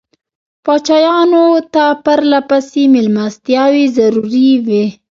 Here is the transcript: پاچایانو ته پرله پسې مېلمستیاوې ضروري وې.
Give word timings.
پاچایانو 0.65 1.45
ته 1.73 1.83
پرله 2.03 2.39
پسې 2.49 2.83
مېلمستیاوې 2.93 3.85
ضروري 3.97 4.49
وې. 4.65 4.85